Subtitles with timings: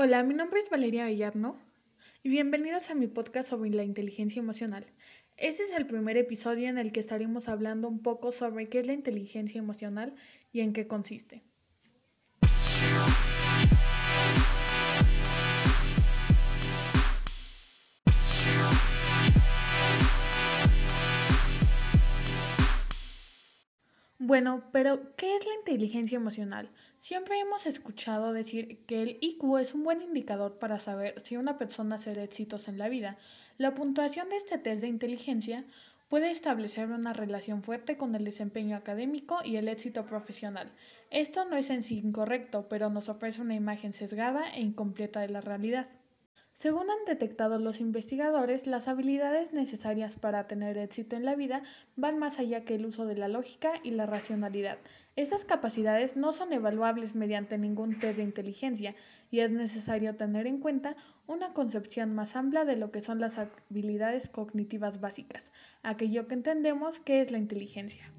[0.00, 1.56] Hola, mi nombre es Valeria Villarno
[2.22, 4.86] y bienvenidos a mi podcast sobre la inteligencia emocional.
[5.36, 8.86] Este es el primer episodio en el que estaremos hablando un poco sobre qué es
[8.86, 10.14] la inteligencia emocional
[10.52, 11.42] y en qué consiste.
[24.20, 26.70] Bueno, pero ¿qué es la inteligencia emocional?
[27.00, 31.56] Siempre hemos escuchado decir que el IQ es un buen indicador para saber si una
[31.56, 33.18] persona será exitosa en la vida.
[33.56, 35.64] La puntuación de este test de inteligencia
[36.08, 40.72] puede establecer una relación fuerte con el desempeño académico y el éxito profesional.
[41.10, 45.28] Esto no es en sí incorrecto, pero nos ofrece una imagen sesgada e incompleta de
[45.28, 45.88] la realidad.
[46.58, 51.62] Según han detectado los investigadores, las habilidades necesarias para tener éxito en la vida
[51.94, 54.78] van más allá que el uso de la lógica y la racionalidad.
[55.18, 58.94] Estas capacidades no son evaluables mediante ningún test de inteligencia
[59.32, 60.94] y es necesario tener en cuenta
[61.26, 65.50] una concepción más amplia de lo que son las habilidades cognitivas básicas,
[65.82, 68.12] aquello que entendemos que es la inteligencia.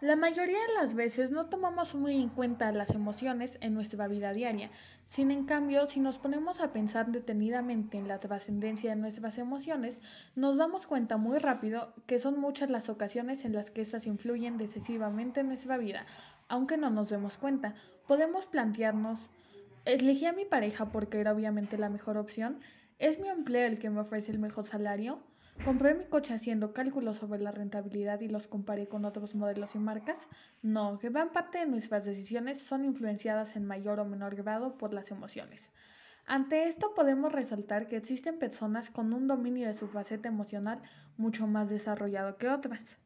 [0.00, 4.32] La mayoría de las veces no tomamos muy en cuenta las emociones en nuestra vida
[4.32, 4.70] diaria.
[5.04, 10.00] Sin en cambio, si nos ponemos a pensar detenidamente en la trascendencia de nuestras emociones,
[10.34, 14.56] nos damos cuenta muy rápido que son muchas las ocasiones en las que éstas influyen
[14.56, 16.06] decisivamente en nuestra vida.
[16.48, 17.74] Aunque no nos demos cuenta,
[18.08, 19.28] podemos plantearnos,
[19.84, 22.60] ¿elegí a mi pareja porque era obviamente la mejor opción?
[22.98, 25.20] ¿Es mi empleo el que me ofrece el mejor salario?
[25.64, 29.78] ¿Compré mi coche haciendo cálculos sobre la rentabilidad y los comparé con otros modelos y
[29.78, 30.26] marcas?
[30.62, 35.10] No, gran parte de nuestras decisiones son influenciadas en mayor o menor grado por las
[35.10, 35.70] emociones.
[36.24, 40.80] Ante esto podemos resaltar que existen personas con un dominio de su faceta emocional
[41.16, 42.96] mucho más desarrollado que otras.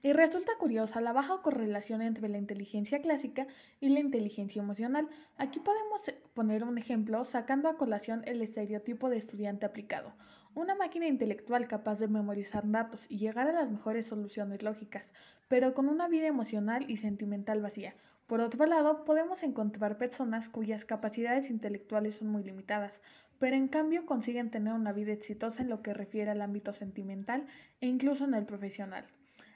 [0.00, 3.48] Y resulta curiosa la baja correlación entre la inteligencia clásica
[3.80, 5.08] y la inteligencia emocional.
[5.36, 6.02] Aquí podemos
[6.34, 10.14] poner un ejemplo sacando a colación el estereotipo de estudiante aplicado.
[10.58, 15.14] Una máquina intelectual capaz de memorizar datos y llegar a las mejores soluciones lógicas,
[15.46, 17.94] pero con una vida emocional y sentimental vacía.
[18.26, 23.02] Por otro lado, podemos encontrar personas cuyas capacidades intelectuales son muy limitadas,
[23.38, 27.46] pero en cambio consiguen tener una vida exitosa en lo que refiere al ámbito sentimental
[27.80, 29.06] e incluso en el profesional.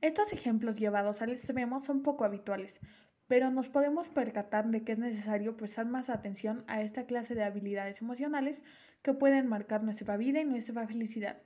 [0.00, 2.80] Estos ejemplos llevados al extremo son poco habituales,
[3.28, 7.44] pero nos podemos percatar de que es necesario prestar más atención a esta clase de
[7.44, 8.64] habilidades emocionales
[9.02, 11.36] que pueden marcar nuestra vida y nuestra felicidad,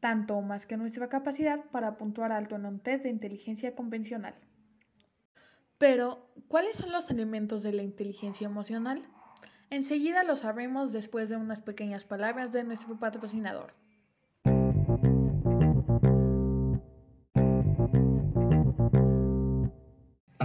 [0.00, 4.34] tanto o más que nuestra capacidad para puntuar alto en un test de inteligencia convencional.
[5.76, 9.02] Pero, ¿cuáles son los elementos de la inteligencia emocional?
[9.70, 13.74] Enseguida lo sabremos después de unas pequeñas palabras de nuestro patrocinador.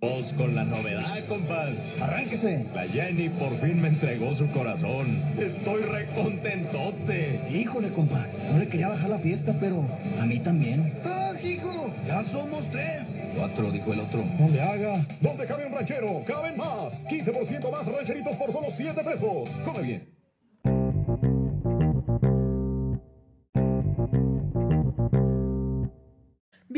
[0.00, 1.86] Vos con la novedad, compás.
[2.00, 2.64] ¡Arránquese!
[2.74, 5.22] La Jenny por fin me entregó su corazón.
[5.38, 7.46] Estoy recontentote.
[7.50, 9.84] Híjole, compa, no le quería bajar la fiesta, pero
[10.18, 10.94] a mí también.
[11.04, 11.92] ¡Ah, hijo!
[12.06, 13.02] ¡Ya somos tres!
[13.36, 14.24] Cuatro, dijo el otro.
[14.38, 15.06] No le haga.
[15.20, 16.24] ¿Dónde cabe un ranchero?
[16.26, 17.04] ¡Caben más!
[17.04, 19.50] 15% más rancheritos por solo 7 pesos.
[19.66, 20.19] Come bien.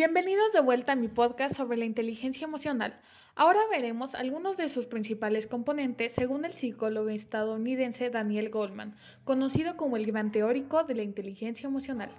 [0.05, 2.99] Bienvenidos de vuelta a mi podcast sobre la inteligencia emocional.
[3.37, 9.97] Ahora veremos algunos de sus principales componentes según el psicólogo estadounidense Daniel Goldman, conocido como
[9.97, 12.11] el gran teórico de la inteligencia emocional.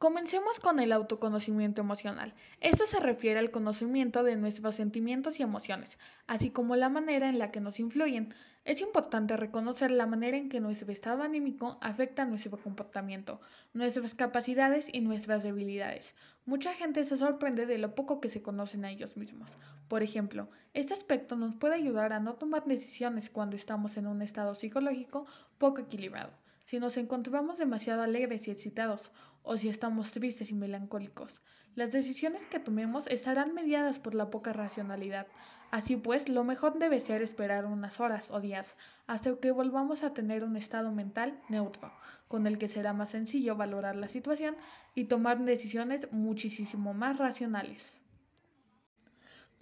[0.00, 2.32] Comencemos con el autoconocimiento emocional.
[2.62, 7.38] Esto se refiere al conocimiento de nuestros sentimientos y emociones, así como la manera en
[7.38, 8.32] la que nos influyen.
[8.64, 13.42] Es importante reconocer la manera en que nuestro estado anímico afecta nuestro comportamiento,
[13.74, 16.14] nuestras capacidades y nuestras debilidades.
[16.46, 19.50] Mucha gente se sorprende de lo poco que se conocen a ellos mismos.
[19.86, 24.22] Por ejemplo, este aspecto nos puede ayudar a no tomar decisiones cuando estamos en un
[24.22, 25.26] estado psicológico
[25.58, 26.39] poco equilibrado
[26.70, 29.10] si nos encontramos demasiado alegres y excitados
[29.42, 31.42] o si estamos tristes y melancólicos.
[31.74, 35.26] Las decisiones que tomemos estarán mediadas por la poca racionalidad.
[35.72, 38.76] Así pues, lo mejor debe ser esperar unas horas o días
[39.08, 41.92] hasta que volvamos a tener un estado mental neutro,
[42.28, 44.54] con el que será más sencillo valorar la situación
[44.94, 47.99] y tomar decisiones muchísimo más racionales.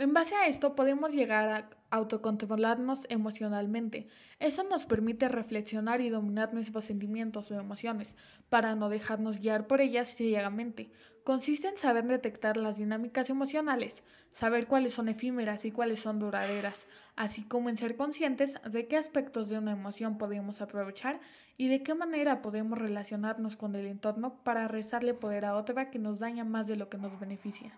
[0.00, 4.06] En base a esto podemos llegar a autocontrolarnos emocionalmente.
[4.38, 8.14] Eso nos permite reflexionar y dominar nuestros sentimientos o emociones,
[8.48, 10.92] para no dejarnos guiar por ellas ciegamente.
[11.24, 16.86] Consiste en saber detectar las dinámicas emocionales, saber cuáles son efímeras y cuáles son duraderas,
[17.16, 21.18] así como en ser conscientes de qué aspectos de una emoción podemos aprovechar
[21.56, 25.98] y de qué manera podemos relacionarnos con el entorno para rezarle poder a otra que
[25.98, 27.76] nos daña más de lo que nos beneficia.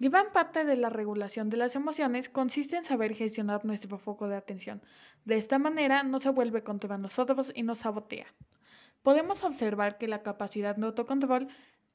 [0.00, 4.34] Gran parte de la regulación de las emociones consiste en saber gestionar nuestro foco de
[4.34, 4.82] atención.
[5.24, 8.26] De esta manera no se vuelve contra nosotros y nos sabotea.
[9.04, 11.46] Podemos observar que la capacidad de autocontrol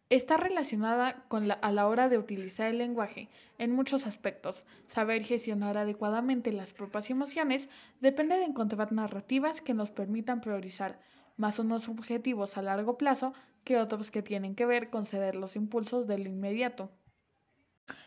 [0.09, 4.63] está relacionada con la, a la hora de utilizar el lenguaje en muchos aspectos.
[4.87, 7.67] Saber gestionar adecuadamente las propias emociones
[7.99, 11.01] depende de encontrar narrativas que nos permitan priorizar
[11.35, 13.33] más unos objetivos a largo plazo
[13.65, 16.89] que otros que tienen que ver con ceder los impulsos del inmediato.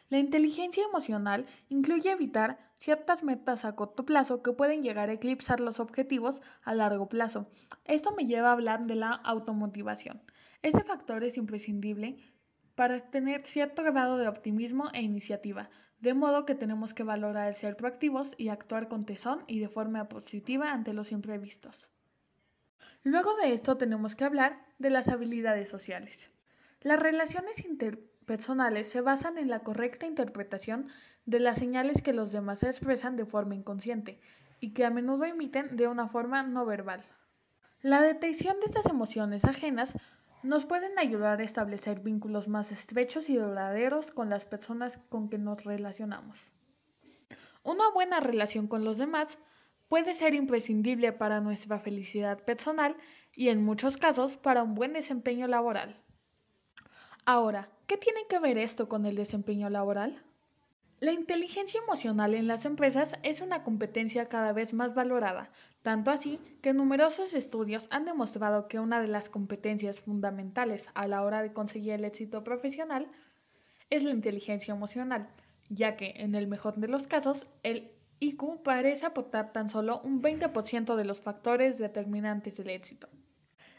[0.08, 5.60] La inteligencia emocional incluye evitar ciertas metas a corto plazo que pueden llegar a eclipsar
[5.60, 7.50] los objetivos a largo plazo.
[7.84, 10.22] Esto me lleva a hablar de la automotivación.
[10.62, 12.16] Este factor es imprescindible
[12.74, 15.70] para tener cierto grado de optimismo e iniciativa,
[16.00, 19.68] de modo que tenemos que valorar el ser proactivos y actuar con tesón y de
[19.68, 21.88] forma positiva ante los imprevistos.
[23.04, 26.30] Luego de esto tenemos que hablar de las habilidades sociales.
[26.80, 30.88] Las relaciones inter personales se basan en la correcta interpretación
[31.26, 34.20] de las señales que los demás expresan de forma inconsciente
[34.60, 37.04] y que a menudo emiten de una forma no verbal.
[37.80, 39.94] La detección de estas emociones ajenas
[40.42, 45.38] nos pueden ayudar a establecer vínculos más estrechos y duraderos con las personas con que
[45.38, 46.52] nos relacionamos.
[47.64, 49.38] Una buena relación con los demás
[49.88, 52.96] puede ser imprescindible para nuestra felicidad personal
[53.34, 55.96] y en muchos casos para un buen desempeño laboral.
[57.24, 60.22] Ahora, ¿qué tiene que ver esto con el desempeño laboral?
[61.00, 65.50] La inteligencia emocional en las empresas es una competencia cada vez más valorada,
[65.82, 71.22] tanto así que numerosos estudios han demostrado que una de las competencias fundamentales a la
[71.24, 73.10] hora de conseguir el éxito profesional
[73.90, 75.28] es la inteligencia emocional,
[75.68, 77.90] ya que en el mejor de los casos el
[78.20, 83.08] IQ parece aportar tan solo un 20% de los factores determinantes del éxito.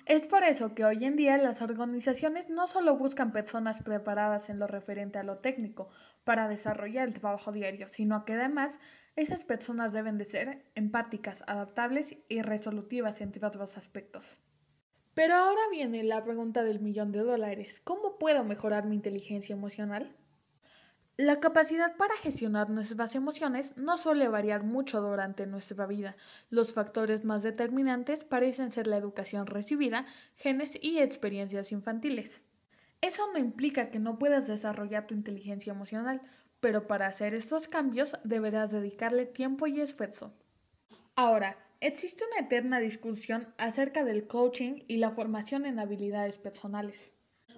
[0.06, 4.60] Es por eso que hoy en día las organizaciones no solo buscan personas preparadas en
[4.60, 5.88] lo referente a lo técnico
[6.26, 8.80] para desarrollar el trabajo diario, sino que además
[9.16, 14.40] esas personas deben de ser empáticas, adaptables y resolutivas entre otros aspectos.
[15.14, 17.80] Pero ahora viene la pregunta del millón de dólares.
[17.86, 20.14] ¿Cómo puedo mejorar mi inteligencia emocional?
[21.18, 26.16] La capacidad para gestionar nuestras emociones no suele variar mucho durante nuestra vida.
[26.50, 30.08] Los factores más determinantes parecen ser la educación recibida,
[30.38, 32.42] genes y experiencias infantiles.
[33.00, 36.20] Eso no implica que no puedas desarrollar tu inteligencia emocional,
[36.60, 40.34] pero para hacer estos cambios deberás dedicarle tiempo y esfuerzo.
[41.16, 47.14] Ahora, existe una eterna discusión acerca del coaching y la formación en habilidades personales.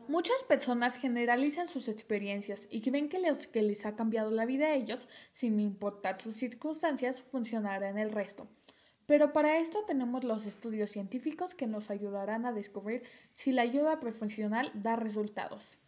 [0.07, 4.67] Muchas personas generalizan sus experiencias y creen que los que les ha cambiado la vida
[4.67, 8.47] a ellos, sin importar sus circunstancias, funcionará en el resto.
[9.07, 13.01] Pero para esto tenemos los estudios científicos que nos ayudarán a descubrir
[13.33, 15.79] si la ayuda profesional da resultados.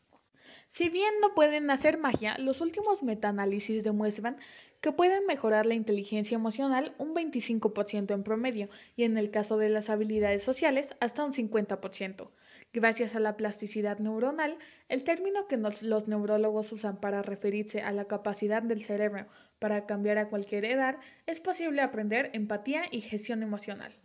[0.68, 4.38] Si bien no pueden hacer magia, los últimos metaanálisis demuestran
[4.82, 9.70] que pueden mejorar la inteligencia emocional un 25% en promedio y en el caso de
[9.70, 12.30] las habilidades sociales hasta un 50%.
[12.80, 18.06] Gracias a la plasticidad neuronal, el término que los neurólogos usan para referirse a la
[18.06, 19.26] capacidad del cerebro
[19.58, 23.96] para cambiar a cualquier edad, es posible aprender empatía y gestión emocional.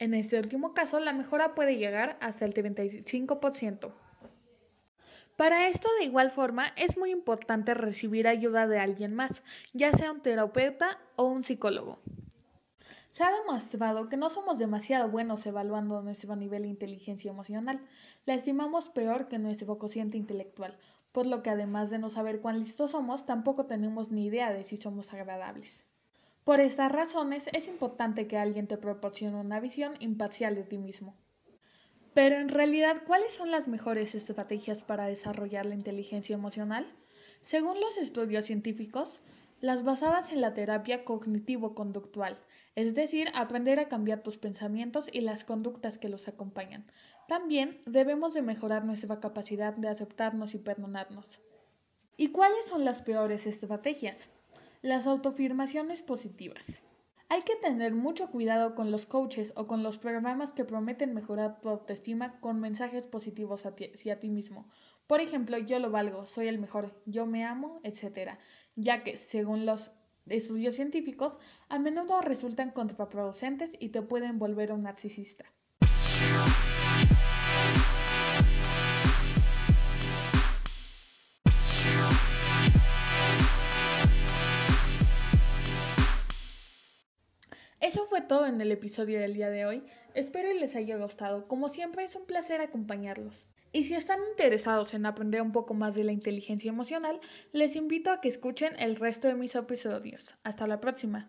[0.00, 3.92] En este último caso, la mejora puede llegar hasta el 35%.
[5.36, 10.10] Para esto, de igual forma, es muy importante recibir ayuda de alguien más, ya sea
[10.10, 12.00] un terapeuta o un psicólogo.
[13.16, 17.80] Se ha demostrado que no somos demasiado buenos evaluando nuestro nivel de inteligencia emocional.
[18.26, 20.76] La estimamos peor que nuestro cociente intelectual,
[21.12, 24.64] por lo que además de no saber cuán listos somos, tampoco tenemos ni idea de
[24.64, 25.86] si somos agradables.
[26.44, 31.16] Por estas razones es importante que alguien te proporcione una visión imparcial de ti mismo.
[32.12, 36.86] Pero en realidad, ¿cuáles son las mejores estrategias para desarrollar la inteligencia emocional?
[37.40, 39.20] Según los estudios científicos,
[39.62, 42.36] las basadas en la terapia cognitivo-conductual,
[42.76, 46.86] es decir, aprender a cambiar tus pensamientos y las conductas que los acompañan.
[47.26, 51.40] También debemos de mejorar nuestra capacidad de aceptarnos y perdonarnos.
[52.18, 54.28] ¿Y cuáles son las peores estrategias?
[54.82, 56.82] Las autoafirmaciones positivas.
[57.30, 61.60] Hay que tener mucho cuidado con los coaches o con los programas que prometen mejorar
[61.60, 64.68] tu autoestima con mensajes positivos hacia ti mismo.
[65.06, 68.38] Por ejemplo, yo lo valgo, soy el mejor, yo me amo, etc.
[68.76, 69.90] ya que, según los
[70.28, 75.44] estudios científicos, a menudo resultan contraproducentes y te pueden volver un narcisista.
[87.80, 89.84] Eso fue todo en el episodio del día de hoy.
[90.14, 91.46] Espero les haya gustado.
[91.46, 93.46] Como siempre es un placer acompañarlos.
[93.76, 97.20] Y si están interesados en aprender un poco más de la inteligencia emocional,
[97.52, 100.34] les invito a que escuchen el resto de mis episodios.
[100.44, 101.28] Hasta la próxima.